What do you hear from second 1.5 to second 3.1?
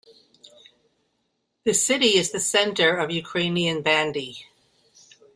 The city is the centre